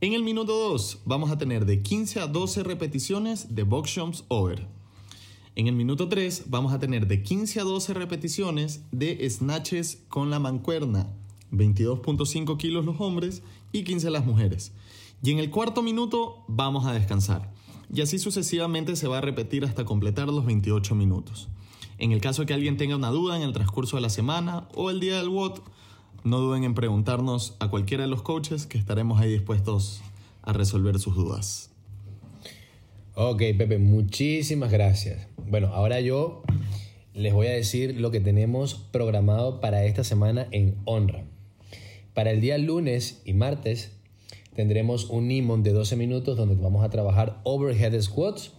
En 0.01 0.15
el 0.15 0.23
minuto 0.23 0.71
2 0.71 1.01
vamos 1.05 1.31
a 1.31 1.37
tener 1.37 1.67
de 1.67 1.83
15 1.83 2.19
a 2.21 2.27
12 2.29 2.63
repeticiones 2.63 3.55
de 3.55 3.65
box 3.65 3.95
jumps 3.95 4.25
over. 4.29 4.67
En 5.55 5.67
el 5.67 5.75
minuto 5.75 6.09
3 6.09 6.45
vamos 6.47 6.73
a 6.73 6.79
tener 6.79 7.07
de 7.07 7.23
15 7.23 7.61
a 7.61 7.65
12 7.65 7.93
repeticiones 7.93 8.87
de 8.91 9.29
snatches 9.29 10.03
con 10.09 10.31
la 10.31 10.39
mancuerna 10.39 11.13
22.5 11.53 12.57
kilos 12.57 12.85
los 12.85 13.01
hombres 13.01 13.43
y 13.71 13.85
15 13.85 14.11
las 14.11 14.27
mujeres. 14.27 14.73
Y 15.23 15.31
en 15.31 15.39
el 15.39 15.51
cuarto 15.51 15.83
minuto 15.83 16.45
vamos 16.49 16.87
a 16.87 16.93
descansar. 16.93 17.53
Y 17.93 18.01
así 18.01 18.19
sucesivamente 18.19 18.97
se 18.97 19.07
va 19.07 19.19
a 19.19 19.21
repetir 19.21 19.65
hasta 19.65 19.85
completar 19.85 20.27
los 20.29 20.47
28 20.47 20.95
minutos. 20.95 21.49
En 21.99 22.11
el 22.11 22.21
caso 22.21 22.47
que 22.47 22.55
alguien 22.55 22.77
tenga 22.77 22.97
una 22.97 23.11
duda 23.11 23.37
en 23.37 23.43
el 23.43 23.53
transcurso 23.53 23.97
de 23.97 24.03
la 24.03 24.09
semana 24.09 24.67
o 24.75 24.91
el 24.91 24.99
día 24.99 25.19
del 25.19 25.29
WOT, 25.29 25.63
no 26.25 26.39
duden 26.39 26.65
en 26.65 26.75
preguntarnos 26.75 27.57
a 27.61 27.69
cualquiera 27.69 28.05
de 28.05 28.09
los 28.09 28.23
coaches 28.23 28.67
que 28.67 28.79
estaremos 28.79 29.21
ahí 29.21 29.31
dispuestos 29.31 30.03
a 30.43 30.53
resolver 30.53 30.99
sus 30.99 31.15
dudas. 31.15 31.71
Ok, 33.15 33.39
Pepe, 33.59 33.79
muchísimas 33.79 34.73
gracias. 34.73 35.29
Bueno, 35.47 35.69
ahora 35.69 36.01
yo 36.01 36.43
les 37.15 37.35
voy 37.35 37.47
a 37.47 37.53
decir 37.53 38.01
lo 38.01 38.11
que 38.11 38.21
tenemos 38.21 38.75
programado 38.75 39.61
para 39.61 39.85
esta 39.85 40.03
semana 40.03 40.49
en 40.51 40.77
Honra. 40.87 41.25
Para 42.15 42.31
el 42.31 42.43
día 42.43 42.59
lunes 42.59 43.23
y 43.25 43.33
martes 43.33 43.93
tendremos 44.55 45.09
un 45.09 45.29
Nimon 45.29 45.63
de 45.63 45.73
12 45.73 45.97
minutos 45.97 46.37
donde 46.37 46.57
vamos 46.57 46.85
a 46.85 46.91
trabajar 46.91 47.41
overhead 47.45 47.99
squats, 48.03 48.53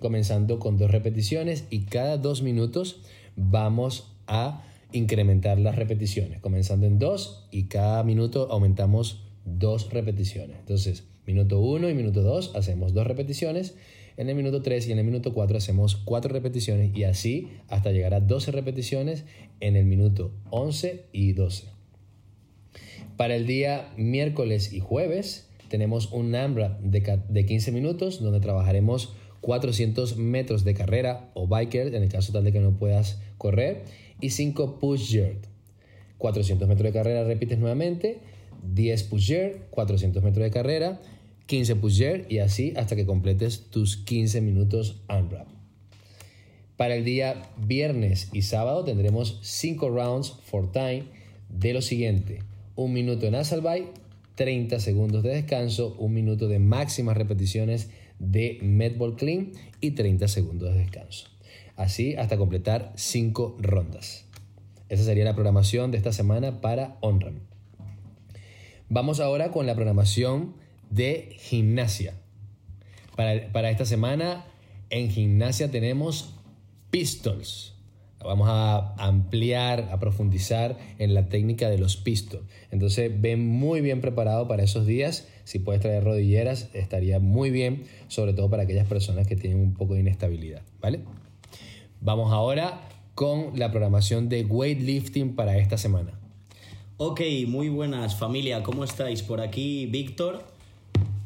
comenzando 0.00 0.58
con 0.58 0.76
dos 0.76 0.90
repeticiones 0.90 1.66
y 1.70 1.84
cada 1.84 2.16
dos 2.16 2.42
minutos 2.42 3.02
vamos 3.36 4.12
a 4.26 4.64
incrementar 4.90 5.60
las 5.60 5.76
repeticiones, 5.76 6.40
comenzando 6.40 6.86
en 6.86 6.98
dos 6.98 7.46
y 7.52 7.64
cada 7.64 8.02
minuto 8.02 8.48
aumentamos 8.50 9.22
dos 9.44 9.92
repeticiones. 9.92 10.56
Entonces, 10.58 11.04
minuto 11.26 11.60
1 11.60 11.88
y 11.88 11.94
minuto 11.94 12.22
2 12.22 12.56
hacemos 12.56 12.92
dos 12.92 13.06
repeticiones, 13.06 13.76
en 14.16 14.28
el 14.28 14.34
minuto 14.34 14.62
3 14.62 14.88
y 14.88 14.92
en 14.92 14.98
el 14.98 15.04
minuto 15.04 15.32
4 15.32 15.58
hacemos 15.58 15.94
cuatro 15.94 16.32
repeticiones 16.32 16.96
y 16.96 17.04
así 17.04 17.50
hasta 17.68 17.92
llegar 17.92 18.14
a 18.14 18.20
12 18.20 18.50
repeticiones 18.50 19.24
en 19.60 19.76
el 19.76 19.84
minuto 19.84 20.32
11 20.50 21.04
y 21.12 21.34
12. 21.34 21.75
Para 23.16 23.34
el 23.34 23.46
día 23.46 23.88
miércoles 23.96 24.74
y 24.74 24.80
jueves 24.80 25.48
tenemos 25.70 26.12
un 26.12 26.34
AMRAP 26.34 26.80
de 26.80 27.46
15 27.46 27.72
minutos 27.72 28.22
donde 28.22 28.40
trabajaremos 28.40 29.14
400 29.40 30.18
metros 30.18 30.64
de 30.64 30.74
carrera 30.74 31.30
o 31.32 31.46
biker 31.46 31.94
en 31.94 32.02
el 32.02 32.10
caso 32.10 32.32
tal 32.32 32.44
de 32.44 32.52
que 32.52 32.60
no 32.60 32.76
puedas 32.76 33.18
correr 33.38 33.84
y 34.20 34.30
5 34.30 34.78
push 34.78 35.12
jerk. 35.12 35.48
400 36.18 36.68
metros 36.68 36.84
de 36.84 36.92
carrera 36.92 37.24
repites 37.24 37.58
nuevamente, 37.58 38.18
10 38.74 39.04
push 39.04 39.28
jerk, 39.28 39.70
400 39.70 40.22
metros 40.22 40.44
de 40.44 40.50
carrera, 40.50 41.00
15 41.46 41.76
push 41.76 41.96
jerk 41.96 42.30
y 42.30 42.40
así 42.40 42.74
hasta 42.76 42.96
que 42.96 43.06
completes 43.06 43.70
tus 43.70 43.96
15 43.96 44.42
minutos 44.42 45.00
AMRAP. 45.08 45.48
Para 46.76 46.96
el 46.96 47.04
día 47.06 47.50
viernes 47.56 48.28
y 48.34 48.42
sábado 48.42 48.84
tendremos 48.84 49.38
5 49.40 49.88
rounds 49.88 50.34
for 50.44 50.70
time 50.70 51.04
de 51.48 51.72
lo 51.72 51.80
siguiente 51.80 52.40
un 52.76 52.92
minuto 52.92 53.26
en 53.26 53.34
Asalby, 53.34 53.88
30 54.36 54.78
segundos 54.80 55.22
de 55.22 55.30
descanso, 55.30 55.96
un 55.98 56.12
minuto 56.12 56.46
de 56.46 56.58
máximas 56.58 57.16
repeticiones 57.16 57.90
de 58.18 58.58
Medball 58.62 59.16
Clean 59.16 59.52
y 59.80 59.92
30 59.92 60.28
segundos 60.28 60.72
de 60.72 60.80
descanso. 60.80 61.28
Así 61.74 62.14
hasta 62.16 62.36
completar 62.36 62.92
5 62.96 63.56
rondas. 63.60 64.26
Esa 64.88 65.04
sería 65.04 65.24
la 65.24 65.34
programación 65.34 65.90
de 65.90 65.98
esta 65.98 66.12
semana 66.12 66.60
para 66.60 66.96
OnRAM. 67.00 67.40
Vamos 68.88 69.20
ahora 69.20 69.50
con 69.50 69.66
la 69.66 69.74
programación 69.74 70.54
de 70.90 71.34
gimnasia. 71.38 72.14
Para, 73.16 73.50
para 73.52 73.70
esta 73.70 73.84
semana 73.84 74.44
en 74.90 75.10
gimnasia 75.10 75.70
tenemos 75.70 76.34
pistols. 76.90 77.75
Vamos 78.26 78.48
a 78.50 78.94
ampliar, 78.98 79.88
a 79.90 79.98
profundizar 79.98 80.76
en 80.98 81.14
la 81.14 81.28
técnica 81.28 81.68
de 81.70 81.78
los 81.78 81.96
pistols. 81.96 82.44
Entonces, 82.70 83.10
ven 83.20 83.46
muy 83.46 83.80
bien 83.80 84.00
preparado 84.00 84.46
para 84.48 84.62
esos 84.62 84.86
días. 84.86 85.28
Si 85.44 85.58
puedes 85.58 85.80
traer 85.80 86.04
rodilleras, 86.04 86.68
estaría 86.74 87.20
muy 87.20 87.50
bien, 87.50 87.84
sobre 88.08 88.32
todo 88.32 88.50
para 88.50 88.64
aquellas 88.64 88.86
personas 88.86 89.26
que 89.26 89.36
tienen 89.36 89.60
un 89.60 89.74
poco 89.74 89.94
de 89.94 90.00
inestabilidad, 90.00 90.62
¿vale? 90.80 91.00
Vamos 92.00 92.32
ahora 92.32 92.88
con 93.14 93.58
la 93.58 93.70
programación 93.70 94.28
de 94.28 94.44
weightlifting 94.44 95.34
para 95.34 95.56
esta 95.56 95.78
semana. 95.78 96.12
Ok, 96.98 97.20
muy 97.46 97.68
buenas 97.68 98.16
familia, 98.16 98.62
¿cómo 98.62 98.84
estáis? 98.84 99.22
Por 99.22 99.40
aquí 99.40 99.86
Víctor, 99.86 100.44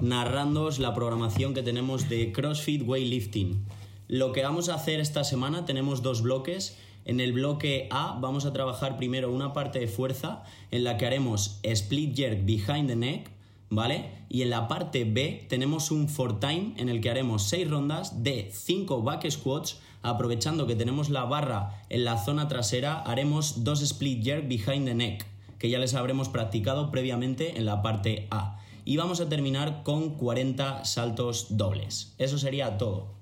narrándoos 0.00 0.78
la 0.78 0.94
programación 0.94 1.54
que 1.54 1.62
tenemos 1.62 2.08
de 2.08 2.32
CrossFit 2.32 2.82
Weightlifting. 2.86 3.64
Lo 4.08 4.32
que 4.32 4.42
vamos 4.42 4.68
a 4.68 4.74
hacer 4.74 4.98
esta 4.98 5.22
semana 5.22 5.64
tenemos 5.64 6.02
dos 6.02 6.22
bloques. 6.22 6.76
En 7.04 7.20
el 7.20 7.32
bloque 7.32 7.88
A 7.90 8.18
vamos 8.20 8.44
a 8.44 8.52
trabajar 8.52 8.96
primero 8.96 9.32
una 9.32 9.52
parte 9.52 9.78
de 9.78 9.88
fuerza 9.88 10.42
en 10.70 10.84
la 10.84 10.96
que 10.96 11.06
haremos 11.06 11.58
split 11.62 12.16
jerk 12.16 12.44
behind 12.44 12.88
the 12.88 12.96
neck, 12.96 13.30
¿vale? 13.70 14.10
Y 14.28 14.42
en 14.42 14.50
la 14.50 14.68
parte 14.68 15.04
B 15.04 15.46
tenemos 15.48 15.90
un 15.90 16.08
for 16.08 16.38
time 16.38 16.74
en 16.76 16.88
el 16.88 17.00
que 17.00 17.10
haremos 17.10 17.44
6 17.44 17.70
rondas 17.70 18.22
de 18.22 18.50
5 18.52 19.02
back 19.02 19.28
squats, 19.30 19.80
aprovechando 20.02 20.66
que 20.66 20.76
tenemos 20.76 21.10
la 21.10 21.24
barra 21.24 21.82
en 21.88 22.04
la 22.04 22.18
zona 22.18 22.48
trasera, 22.48 23.00
haremos 23.00 23.64
dos 23.64 23.82
split 23.82 24.22
jerk 24.22 24.48
behind 24.48 24.86
the 24.86 24.94
neck, 24.94 25.26
que 25.58 25.70
ya 25.70 25.78
les 25.78 25.94
habremos 25.94 26.28
practicado 26.28 26.90
previamente 26.90 27.58
en 27.58 27.64
la 27.64 27.82
parte 27.82 28.28
A. 28.30 28.58
Y 28.84 28.96
vamos 28.96 29.20
a 29.20 29.28
terminar 29.28 29.82
con 29.82 30.16
40 30.16 30.84
saltos 30.84 31.56
dobles. 31.56 32.14
Eso 32.18 32.38
sería 32.38 32.78
todo. 32.78 33.14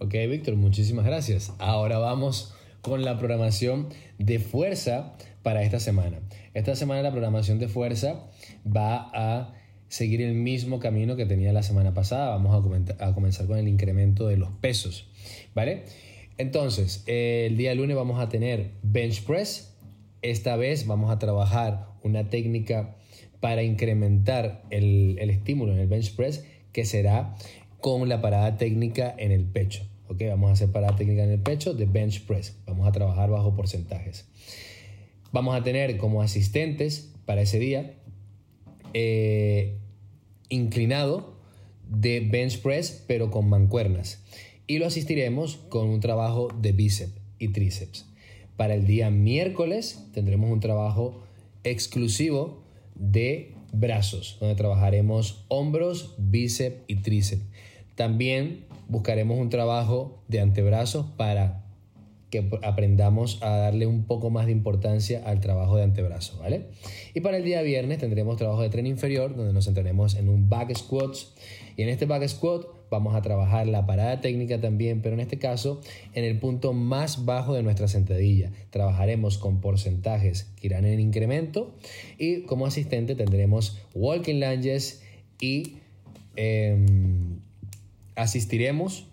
Ok, 0.00 0.14
Víctor, 0.28 0.56
muchísimas 0.56 1.04
gracias. 1.04 1.52
Ahora 1.58 1.98
vamos 1.98 2.54
con 2.88 3.04
la 3.04 3.18
programación 3.18 3.88
de 4.18 4.38
fuerza 4.38 5.14
para 5.42 5.62
esta 5.62 5.80
semana. 5.80 6.20
Esta 6.54 6.74
semana 6.74 7.02
la 7.02 7.10
programación 7.10 7.58
de 7.58 7.68
fuerza 7.68 8.26
va 8.66 9.10
a 9.14 9.54
seguir 9.88 10.22
el 10.22 10.34
mismo 10.34 10.78
camino 10.78 11.16
que 11.16 11.26
tenía 11.26 11.52
la 11.52 11.62
semana 11.62 11.94
pasada. 11.94 12.30
Vamos 12.30 12.54
a, 12.98 13.14
comenzar 13.14 13.46
con 13.46 13.58
el 13.58 13.68
incremento 13.68 14.28
de 14.28 14.36
los 14.36 14.50
pesos, 14.50 15.08
¿vale? 15.54 15.84
Entonces, 16.36 17.02
el 17.06 17.56
día 17.56 17.74
lunes 17.74 17.96
vamos 17.96 18.20
a 18.20 18.28
tener 18.28 18.72
bench 18.82 19.24
press. 19.24 19.74
Esta 20.22 20.56
vez 20.56 20.86
vamos 20.86 21.10
a 21.10 21.18
trabajar 21.18 21.88
una 22.02 22.28
técnica 22.28 22.96
para 23.40 23.62
incrementar 23.62 24.62
el, 24.70 25.16
el 25.20 25.30
estímulo 25.30 25.72
en 25.72 25.78
el 25.78 25.86
bench 25.86 26.14
press 26.14 26.44
que 26.72 26.84
será 26.84 27.34
con 27.80 28.08
la 28.08 28.20
parada 28.20 28.56
técnica 28.56 29.14
en 29.16 29.32
el 29.32 29.44
pecho. 29.44 29.84
¿Ok? 30.08 30.22
Vamos 30.28 30.60
a 30.60 30.72
parada 30.72 30.96
técnica 30.96 31.24
en 31.24 31.30
el 31.30 31.40
pecho 31.40 31.74
de 31.74 31.86
bench 31.86 32.24
press. 32.26 32.56
Vamos 32.66 32.88
a 32.88 32.92
trabajar 32.92 33.30
bajo 33.30 33.54
porcentajes. 33.54 34.26
Vamos 35.32 35.54
a 35.54 35.62
tener 35.62 35.96
como 35.98 36.22
asistentes 36.22 37.12
para 37.26 37.42
ese 37.42 37.58
día 37.58 37.94
eh, 38.94 39.78
inclinado 40.48 41.34
de 41.88 42.20
bench 42.20 42.62
press, 42.62 43.04
pero 43.06 43.30
con 43.30 43.48
mancuernas. 43.48 44.22
Y 44.66 44.78
lo 44.78 44.86
asistiremos 44.86 45.56
con 45.68 45.88
un 45.88 46.00
trabajo 46.00 46.48
de 46.60 46.72
bíceps 46.72 47.12
y 47.38 47.48
tríceps. 47.48 48.06
Para 48.56 48.74
el 48.74 48.86
día 48.86 49.10
miércoles 49.10 50.04
tendremos 50.12 50.50
un 50.50 50.60
trabajo 50.60 51.22
exclusivo 51.64 52.62
de 52.94 53.54
brazos, 53.72 54.36
donde 54.40 54.56
trabajaremos 54.56 55.44
hombros, 55.48 56.14
bíceps 56.18 56.82
y 56.86 56.96
tríceps. 56.96 57.44
También 57.94 58.64
buscaremos 58.88 59.38
un 59.38 59.50
trabajo 59.50 60.22
de 60.28 60.40
antebrazos 60.40 61.06
para 61.16 61.64
que 62.30 62.50
aprendamos 62.62 63.42
a 63.42 63.56
darle 63.56 63.86
un 63.86 64.04
poco 64.04 64.28
más 64.30 64.46
de 64.46 64.52
importancia 64.52 65.22
al 65.24 65.40
trabajo 65.40 65.76
de 65.76 65.84
antebrazo, 65.84 66.38
¿vale? 66.38 66.66
Y 67.14 67.20
para 67.20 67.38
el 67.38 67.44
día 67.44 67.62
viernes 67.62 67.98
tendremos 67.98 68.36
trabajo 68.36 68.60
de 68.62 68.68
tren 68.68 68.86
inferior, 68.86 69.34
donde 69.34 69.52
nos 69.52 69.64
centraremos 69.64 70.14
en 70.14 70.28
un 70.28 70.48
back 70.48 70.76
squat. 70.76 71.16
Y 71.76 71.82
en 71.82 71.88
este 71.88 72.04
back 72.04 72.26
squat 72.28 72.66
vamos 72.90 73.14
a 73.14 73.22
trabajar 73.22 73.66
la 73.66 73.86
parada 73.86 74.20
técnica 74.20 74.60
también, 74.60 75.00
pero 75.00 75.14
en 75.14 75.20
este 75.20 75.38
caso 75.38 75.80
en 76.12 76.24
el 76.24 76.38
punto 76.38 76.72
más 76.72 77.24
bajo 77.24 77.54
de 77.54 77.62
nuestra 77.62 77.88
sentadilla. 77.88 78.50
Trabajaremos 78.70 79.38
con 79.38 79.60
porcentajes 79.60 80.52
que 80.60 80.66
irán 80.66 80.84
en 80.84 81.00
incremento 81.00 81.74
y 82.18 82.42
como 82.42 82.66
asistente 82.66 83.14
tendremos 83.14 83.78
walking 83.94 84.40
lunges 84.40 85.02
y... 85.40 85.76
Em, 86.36 87.40
asistiremos 88.18 89.06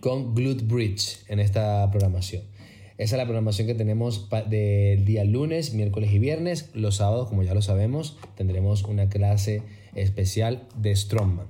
con 0.00 0.34
Glute 0.34 0.64
Bridge 0.64 1.18
en 1.28 1.40
esta 1.40 1.90
programación. 1.90 2.42
Esa 2.98 3.16
es 3.16 3.18
la 3.18 3.24
programación 3.24 3.66
que 3.66 3.74
tenemos 3.74 4.28
del 4.48 5.04
día 5.04 5.24
lunes, 5.24 5.74
miércoles 5.74 6.12
y 6.12 6.18
viernes. 6.18 6.70
Los 6.74 6.96
sábados, 6.96 7.28
como 7.28 7.42
ya 7.42 7.54
lo 7.54 7.62
sabemos, 7.62 8.16
tendremos 8.36 8.84
una 8.84 9.08
clase 9.08 9.62
especial 9.94 10.68
de 10.76 10.94
Strongman. 10.94 11.46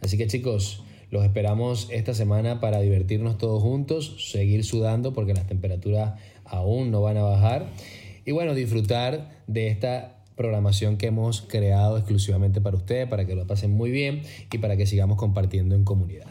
Así 0.00 0.16
que 0.16 0.26
chicos, 0.26 0.82
los 1.10 1.24
esperamos 1.24 1.88
esta 1.90 2.14
semana 2.14 2.60
para 2.60 2.80
divertirnos 2.80 3.38
todos 3.38 3.62
juntos, 3.62 4.30
seguir 4.30 4.64
sudando 4.64 5.12
porque 5.12 5.34
las 5.34 5.46
temperaturas 5.46 6.20
aún 6.44 6.90
no 6.90 7.00
van 7.00 7.16
a 7.16 7.22
bajar. 7.22 7.68
Y 8.24 8.32
bueno, 8.32 8.54
disfrutar 8.54 9.42
de 9.46 9.68
esta 9.68 10.17
programación 10.38 10.96
que 10.96 11.08
hemos 11.08 11.42
creado 11.42 11.98
exclusivamente 11.98 12.62
para 12.62 12.76
ustedes, 12.76 13.06
para 13.08 13.26
que 13.26 13.34
lo 13.34 13.46
pasen 13.46 13.72
muy 13.76 13.90
bien 13.90 14.22
y 14.50 14.56
para 14.58 14.78
que 14.78 14.86
sigamos 14.86 15.18
compartiendo 15.18 15.74
en 15.74 15.84
comunidad. 15.84 16.28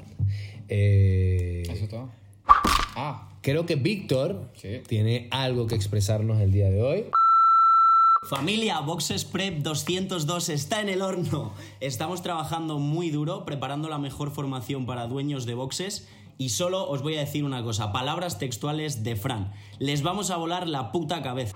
Eh, 0.69 1.61
Eso 1.69 1.83
es 1.83 1.89
todo. 1.89 2.09
Ah, 2.47 3.29
Creo 3.43 3.65
que 3.65 3.75
Víctor 3.75 4.49
Sí. 4.55 4.81
tiene 4.87 5.27
algo 5.31 5.67
que 5.67 5.75
expresarnos 5.75 6.41
el 6.41 6.51
día 6.51 6.69
de 6.69 6.81
hoy. 6.81 7.05
Familia, 8.29 8.79
Boxes 8.81 9.23
Prep 9.25 9.59
202 9.59 10.49
está 10.49 10.81
en 10.81 10.89
el 10.89 11.01
horno. 11.01 11.53
Estamos 11.79 12.21
trabajando 12.23 12.79
muy 12.79 13.09
duro, 13.11 13.45
preparando 13.45 13.87
la 13.89 13.99
mejor 13.99 14.31
formación 14.31 14.85
para 14.85 15.07
dueños 15.07 15.45
de 15.45 15.53
boxes. 15.53 16.07
Y 16.39 16.49
solo 16.49 16.89
os 16.89 17.01
voy 17.03 17.15
a 17.15 17.19
decir 17.21 17.43
una 17.43 17.63
cosa, 17.63 17.91
palabras 17.93 18.37
textuales 18.37 19.03
de 19.03 19.15
Fran. 19.15 19.53
Les 19.79 20.01
vamos 20.03 20.29
a 20.29 20.37
volar 20.37 20.67
la 20.67 20.91
puta 20.91 21.21
cabeza. 21.21 21.53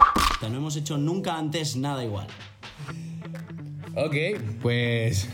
No 0.50 0.58
hemos 0.58 0.76
hecho 0.76 0.98
nunca 0.98 1.38
antes 1.38 1.76
nada 1.76 2.04
igual. 2.04 2.28
Ok, 3.96 4.16
pues 4.62 5.28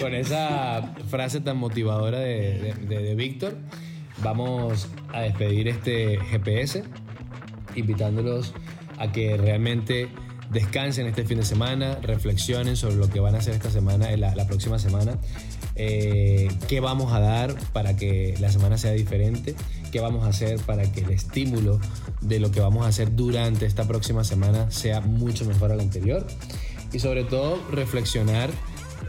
con 0.00 0.14
esa 0.14 0.94
frase 1.08 1.40
tan 1.40 1.56
motivadora 1.56 2.18
de, 2.18 2.74
de- 2.88 3.14
Víctor, 3.14 3.56
vamos 4.22 4.88
a 5.12 5.20
despedir 5.22 5.68
este 5.68 6.18
GPS, 6.30 6.84
invitándolos 7.74 8.52
a 8.98 9.12
que 9.12 9.36
realmente 9.36 10.08
descansen 10.50 11.06
este 11.06 11.24
fin 11.24 11.38
de 11.38 11.44
semana, 11.44 11.96
reflexionen 12.02 12.76
sobre 12.76 12.96
lo 12.96 13.08
que 13.08 13.20
van 13.20 13.34
a 13.34 13.38
hacer 13.38 13.54
esta 13.54 13.70
semana, 13.70 14.14
la, 14.16 14.34
la 14.34 14.46
próxima 14.46 14.78
semana, 14.78 15.16
eh, 15.76 16.48
qué 16.68 16.80
vamos 16.80 17.12
a 17.12 17.20
dar 17.20 17.54
para 17.72 17.96
que 17.96 18.34
la 18.40 18.50
semana 18.50 18.76
sea 18.76 18.92
diferente, 18.92 19.54
qué 19.92 20.00
vamos 20.00 20.24
a 20.24 20.28
hacer 20.28 20.58
para 20.60 20.90
que 20.90 21.02
el 21.02 21.10
estímulo 21.10 21.78
de 22.20 22.40
lo 22.40 22.50
que 22.50 22.60
vamos 22.60 22.84
a 22.84 22.88
hacer 22.88 23.14
durante 23.14 23.66
esta 23.66 23.86
próxima 23.86 24.24
semana 24.24 24.70
sea 24.72 25.00
mucho 25.00 25.44
mejor 25.44 25.70
al 25.70 25.80
anterior 25.80 26.26
y 26.92 26.98
sobre 26.98 27.22
todo 27.22 27.58
reflexionar 27.70 28.50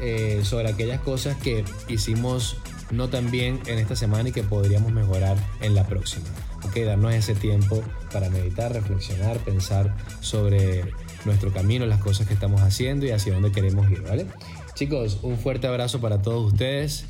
eh, 0.02 0.42
sobre 0.44 0.70
aquellas 0.70 1.00
cosas 1.00 1.38
que 1.38 1.64
hicimos 1.88 2.58
no 2.92 3.10
tan 3.10 3.32
bien 3.32 3.60
en 3.66 3.80
esta 3.80 3.96
semana 3.96 4.30
y 4.30 4.32
que 4.32 4.44
podríamos 4.44 4.92
mejorar 4.92 5.38
en 5.62 5.74
la 5.74 5.88
próxima. 5.88 6.26
Ok, 6.64 6.78
darnos 6.78 7.14
ese 7.14 7.34
tiempo 7.34 7.82
para 8.12 8.30
meditar, 8.30 8.74
reflexionar, 8.74 9.38
pensar 9.40 9.96
sobre 10.20 10.92
nuestro 11.26 11.52
camino, 11.52 11.86
las 11.86 12.02
cosas 12.02 12.28
que 12.28 12.34
estamos 12.34 12.62
haciendo 12.62 13.06
y 13.06 13.12
hacia 13.12 13.34
dónde 13.34 13.52
queremos 13.52 13.90
ir, 13.90 14.02
¿vale? 14.02 14.28
Chicos, 14.76 15.20
un 15.22 15.38
fuerte 15.38 15.68
abrazo 15.68 16.02
para 16.02 16.22
todos 16.22 16.52
ustedes, 16.52 17.06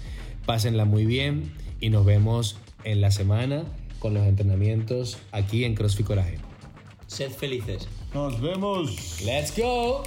pásenla 0.46 0.86
muy 0.86 1.06
bien 1.06 1.54
y 1.80 1.90
nos 1.90 2.06
vemos 2.06 2.58
en 2.84 3.02
la 3.02 3.12
semana 3.12 3.64
con 4.00 4.14
los 4.14 4.26
entrenamientos 4.26 5.18
aquí 5.32 5.64
en 5.66 5.76
CrossFit 5.76 6.06
Coraje. 6.06 6.38
Sed 7.08 7.32
felices. 7.32 7.88
Nos 8.14 8.42
vemos. 8.42 9.22
¡Let's 9.24 9.56
go! 9.58 10.04